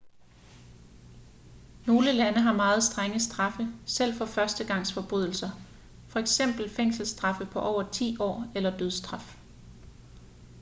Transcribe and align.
nogle 1.87 2.11
lande 2.13 2.39
har 2.41 2.53
meget 2.53 2.83
strenge 2.83 3.19
straffe 3.19 3.67
selv 3.87 4.13
for 4.13 4.25
førstegangsforbrydelser 4.25 5.49
f.eks 6.09 6.41
fængselsstraffe 6.75 7.45
på 7.45 7.59
over 7.59 7.83
10 7.89 8.17
år 8.19 8.51
eller 8.55 8.77
dødsstraf 8.77 9.37